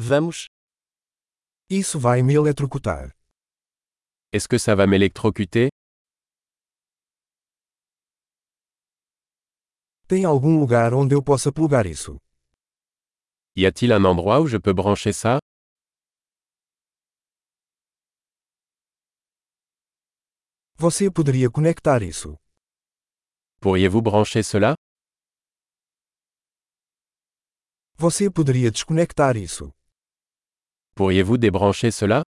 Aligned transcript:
Vamos. 0.00 0.46
Isso 1.68 1.98
vai 1.98 2.22
me 2.22 2.34
eletrocutar. 2.34 3.10
Est-ce 4.32 4.46
que 4.46 4.56
ça 4.56 4.76
va 4.76 4.86
m'électrocuter 4.86 5.70
Tem 10.06 10.24
algum 10.24 10.60
lugar 10.60 10.94
onde 10.94 11.16
eu 11.16 11.22
possa 11.22 11.50
plugar 11.52 11.84
isso? 11.84 12.16
Y 13.56 13.66
a-t-il 13.66 13.92
un 13.92 14.04
endroit 14.04 14.40
où 14.40 14.46
je 14.46 14.58
peux 14.58 14.72
brancher 14.72 15.12
ça 15.12 15.40
Você 20.76 21.10
poderia 21.10 21.50
conectar 21.50 22.04
isso? 22.04 22.38
Pourriez-vous 23.60 24.00
brancher 24.00 24.44
cela 24.44 24.74
Você 27.96 28.30
poderia 28.30 28.70
desconectar 28.70 29.36
isso? 29.36 29.72
Pourriez-vous 30.98 31.38
débrancher 31.38 31.92
cela 31.92 32.24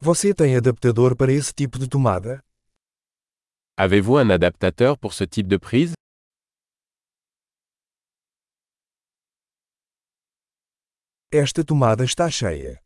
Você 0.00 0.32
tem 0.32 0.54
adaptador 0.54 1.16
para 1.16 1.32
esse 1.32 1.52
tipo 1.52 1.76
de 1.76 1.88
tomada? 1.88 2.40
Avez-vous 3.76 4.16
un 4.16 4.30
adaptateur 4.30 4.96
pour 4.96 5.12
ce 5.12 5.24
type 5.24 5.48
de 5.48 5.56
prise 5.56 5.94
Esta 11.32 11.64
tomada 11.64 12.04
está 12.04 12.30
cheia. 12.30 12.80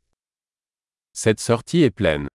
Cette 1.13 1.39
sortie 1.39 1.83
est 1.83 1.95
pleine. 1.95 2.29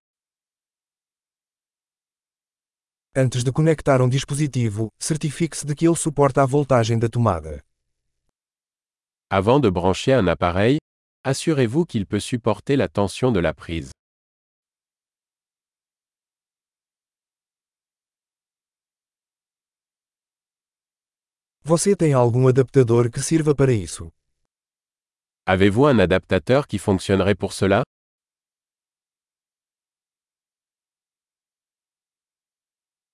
Antes 3.15 3.43
de 3.43 3.51
conectar 3.51 3.99
um 3.99 4.07
dispositivo, 4.07 4.89
certifique-se 4.99 5.65
de 5.65 5.73
que 5.73 5.87
ele 5.87 5.95
suporta 5.95 6.43
a 6.43 6.45
voltagem 6.45 6.99
da 6.99 7.09
tomada. 7.09 7.63
Avant 9.35 9.59
de 9.59 9.67
brancher 9.67 10.13
un 10.13 10.27
appareil, 10.27 10.77
assurez-vous 11.23 11.85
qu'il 11.85 12.05
peut 12.05 12.19
supporter 12.19 12.75
la 12.75 12.87
tension 12.87 13.31
de 13.31 13.39
la 13.39 13.51
prise. 13.51 13.89
Você 21.63 21.95
tem 21.95 22.13
algum 22.13 22.47
adaptador 22.47 23.09
que 23.09 23.23
sirva 23.23 23.55
para 23.55 23.73
isso? 23.73 24.11
Avez-vous 25.47 25.87
un 25.87 25.97
adaptateur 25.97 26.67
qui 26.67 26.77
fonctionnerait 26.77 27.33
pour 27.33 27.53
cela? 27.53 27.81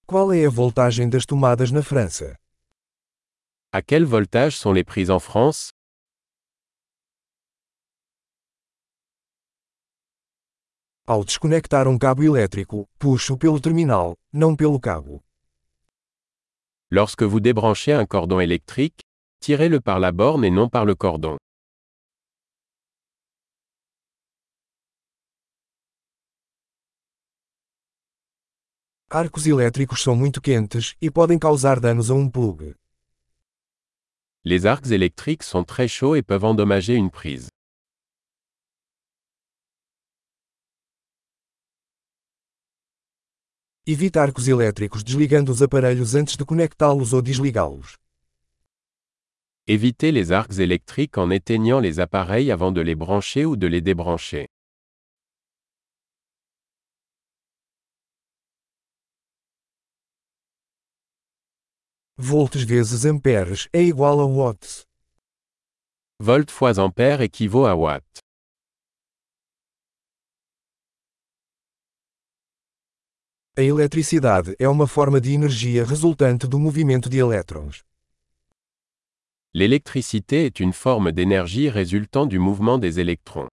Qual 0.06 0.34
é 0.34 0.46
a 0.46 0.50
voltagem 0.50 1.10
das 1.10 1.26
tomadas 1.26 1.72
na 1.72 1.82
França? 1.82 2.36
À 3.72 3.82
quel 3.82 4.04
voltage 4.04 4.58
sont 4.58 4.74
les 4.74 4.84
prises 4.84 5.10
en 5.10 5.22
France? 5.22 5.70
Ao 11.12 11.24
desconectar 11.26 11.88
um 11.88 11.98
cabo 11.98 12.22
elétrico, 12.22 12.88
puxo 13.00 13.36
pelo 13.36 13.60
terminal, 13.60 14.16
não 14.32 14.56
pelo 14.56 14.80
cabo. 14.80 15.24
Lorsque 16.92 17.26
vous 17.26 17.40
débranchez 17.40 17.94
un 17.94 18.06
cordon 18.06 18.40
électrique, 18.40 19.02
tirez-le 19.40 19.82
par 19.82 20.00
la 20.00 20.12
borne 20.12 20.46
et 20.46 20.52
non 20.52 20.70
par 20.70 20.86
le 20.86 20.94
cordon. 20.94 21.38
Arcos 29.10 29.48
elétricos 29.48 30.04
são 30.04 30.16
muito 30.16 30.40
quentes 30.40 30.96
e 31.02 31.10
podem 31.10 31.40
causar 31.40 31.80
danos 31.80 32.12
a 32.12 32.14
um 32.14 32.30
plug. 32.30 32.76
Les 34.46 34.68
arcs 34.68 34.92
électriques 34.92 35.44
sont 35.44 35.64
très 35.64 35.88
chauds 35.88 36.16
et 36.16 36.22
peuvent 36.22 36.46
endommager 36.46 36.94
une 36.94 37.10
prise. 37.10 37.50
Evite 43.92 44.20
arcos 44.20 44.48
elétricos 44.48 45.04
desligando 45.04 45.52
os 45.52 45.64
aparelhos 45.64 46.14
antes 46.14 46.38
de 46.38 46.46
conectá-los 46.46 47.12
ou 47.12 47.24
desligá-los. 47.24 47.98
Évitez 49.66 50.12
les 50.12 50.32
arcs 50.32 50.60
électriques 50.60 51.18
en 51.18 51.32
éteignant 51.32 51.80
les 51.80 52.00
appareils 52.00 52.52
avant 52.52 52.72
de 52.72 52.82
les 52.82 52.94
brancher 52.94 53.48
ou 53.48 53.56
de 53.56 53.66
les 53.66 53.82
débrancher. 53.82 54.46
Volts 62.16 62.64
vezes 62.64 63.08
amperes 63.08 63.68
é 63.74 63.82
igual 63.82 64.20
a 64.20 64.26
watts. 64.26 64.86
Volt 66.20 66.52
fois 66.52 66.78
ampère 66.78 67.22
équivaut 67.22 67.66
à 67.66 67.74
watt. 67.74 68.06
A 73.60 73.62
eletricidade 73.62 74.56
é 74.58 74.70
uma 74.70 74.88
forma 74.88 75.20
de 75.20 75.34
energia 75.34 75.84
resultante 75.84 76.48
do 76.48 76.58
movimento 76.58 77.10
de 77.10 77.18
elétrons. 77.18 77.84
L'électricité 79.54 80.46
est 80.46 80.62
une 80.62 80.72
forme 80.72 81.12
d'énergie 81.12 81.68
résultant 81.68 82.26
du 82.26 82.40
mouvement 82.40 82.78
des 82.78 83.02
électrons. 83.02 83.50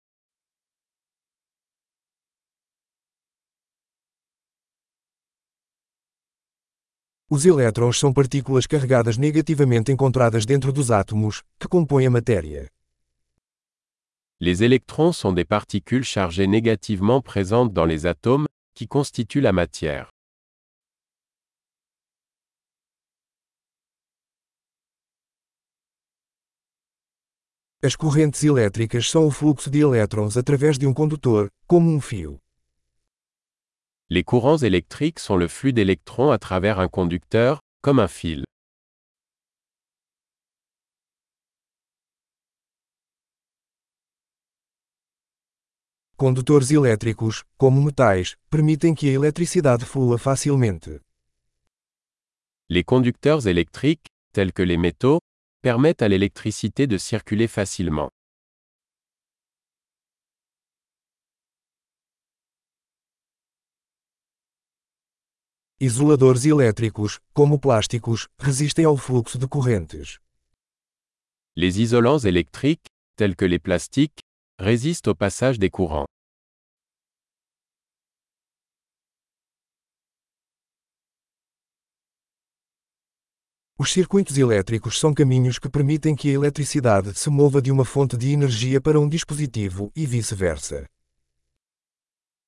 Os 7.31 7.47
elétrons 7.47 7.97
são 7.99 8.13
partículas 8.13 8.67
carregadas 8.67 9.17
negativamente 9.17 9.91
encontradas 9.91 10.45
dentro 10.45 10.71
dos 10.71 10.91
átomos, 10.91 11.43
que 11.59 11.67
compõem 11.67 12.05
a 12.05 12.11
matéria. 12.11 12.69
Les 14.39 14.63
électrons 14.63 15.15
sont 15.15 15.33
des 15.33 15.47
particules 15.47 16.05
chargées 16.05 16.47
négativement 16.47 17.23
présentes 17.23 17.73
dans 17.73 17.87
les 17.87 18.05
atomes, 18.05 18.45
qui 18.75 18.87
constituent 18.87 19.41
la 19.41 19.53
matière. 19.53 20.11
As 27.83 27.97
correntes 27.97 28.43
elétricas 28.43 29.11
são 29.11 29.27
o 29.27 29.31
fluxo 29.31 29.71
de 29.71 29.81
elétrons 29.81 30.39
através 30.39 30.79
de 30.79 30.87
um 30.87 30.95
condutor, 30.95 31.49
como 31.67 31.91
um 31.91 32.01
fio. 32.01 32.41
Les 34.09 34.25
courants 34.25 34.63
électriques 34.63 35.19
sont 35.19 35.37
le 35.37 35.49
flux 35.49 35.73
d'électrons 35.73 36.31
à 36.31 36.39
travers 36.39 36.81
un 36.81 36.89
conducteur, 36.89 37.61
comme 37.83 38.01
un 38.01 38.09
fil. 38.09 38.45
Condutores 46.25 46.71
elétricos, 46.71 47.45
como 47.59 47.83
metais, 47.83 48.35
permitem 48.49 48.95
que 48.95 49.07
a 49.11 49.13
eletricidade 49.13 49.85
flua 49.85 50.17
facilmente. 50.17 51.03
Les 52.67 52.83
conducteurs 52.83 53.47
électriques, 53.47 54.07
tels 54.33 54.51
que 54.51 54.63
les 54.63 54.79
métaux, 54.79 55.21
permettent 55.61 56.01
à 56.01 56.09
l'électricité 56.09 56.87
de 56.87 56.97
circuler 56.97 57.47
facilement. 57.47 58.09
Isoladores 65.79 66.47
elétricos, 66.47 67.21
como 67.35 67.59
plásticos, 67.59 68.29
resistem 68.39 68.87
ao 68.87 68.97
fluxo 68.97 69.37
de 69.37 69.47
correntes. 69.47 70.21
Les 71.55 71.83
isolants 71.83 72.25
électriques, 72.25 72.87
tels 73.19 73.37
que 73.37 73.45
les 73.45 73.59
plastiques, 73.59 74.21
résistent 74.59 75.09
au 75.09 75.15
passage 75.15 75.59
des 75.59 75.69
courants. 75.69 76.07
Os 83.77 83.91
circuitos 83.91 84.39
elétricos 84.39 85.01
são 85.01 85.13
caminhos 85.13 85.59
que 85.59 85.69
permitem 85.69 86.15
que 86.15 86.29
a 86.29 86.33
eletricidade 86.33 87.13
se 87.19 87.29
mova 87.29 87.61
de 87.61 87.73
uma 87.73 87.85
fonte 87.85 88.17
de 88.17 88.31
energia 88.31 88.81
para 88.81 89.01
um 89.01 89.09
dispositivo 89.09 89.91
e 89.97 90.07
vice-versa. 90.07 90.87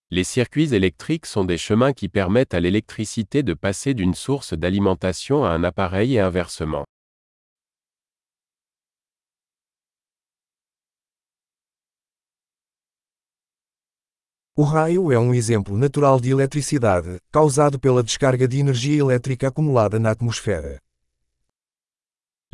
Les 0.08 0.22
circuits 0.22 0.72
électriques 0.72 1.26
sont 1.26 1.44
des 1.44 1.58
chemins 1.58 1.92
qui 1.92 2.08
permettent 2.08 2.54
à 2.54 2.60
l'électricité 2.60 3.42
de 3.42 3.54
passer 3.54 3.92
d'une 3.92 4.14
source 4.14 4.54
d'alimentation 4.56 5.44
à 5.44 5.50
un 5.50 5.64
appareil 5.64 6.14
et 6.14 6.20
inversement. 6.20 6.84
O 14.54 14.62
raio 14.62 15.10
é 15.10 15.18
um 15.18 15.34
exemplo 15.34 15.76
natural 15.76 16.20
de 16.20 16.30
eletricidade, 16.30 17.18
causado 17.32 17.80
pela 17.80 18.04
descarga 18.04 18.46
de 18.46 18.60
energia 18.60 19.00
elétrica 19.00 19.48
acumulada 19.48 19.98
na 19.98 20.12
atmosfera. 20.12 20.85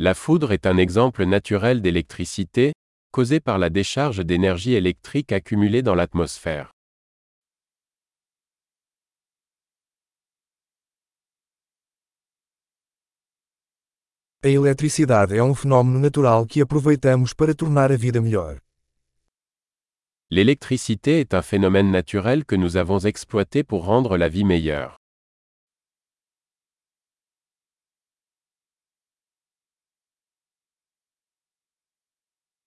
La 0.05 0.13
foudre 0.13 0.51
est 0.51 0.65
un 0.65 0.75
exemple 0.75 1.23
naturel 1.23 1.81
d'électricité, 1.81 2.73
causée 3.13 3.39
par 3.39 3.57
la 3.57 3.69
décharge 3.69 4.17
d'énergie 4.17 4.73
électrique 4.73 5.31
accumulée 5.31 5.81
dans 5.81 5.95
l'atmosphère. 5.95 6.73
A 14.43 14.49
eletricidade 14.49 15.37
é 15.37 15.41
um 15.41 15.55
fenômeno 15.55 15.99
natural 15.99 16.45
que 16.47 16.59
aproveitamos 16.59 17.33
para 17.33 17.55
tornar 17.55 17.89
a 17.89 17.95
vida 17.95 18.19
melhor. 18.19 18.57
L'électricité 20.29 21.21
est 21.21 21.33
un 21.33 21.41
phénomène 21.41 21.91
naturel 21.91 22.43
que 22.43 22.57
nous 22.57 22.75
avons 22.75 22.99
exploité 22.99 23.63
pour 23.63 23.85
rendre 23.85 24.17
la 24.17 24.27
vie 24.27 24.43
meilleure. 24.43 24.97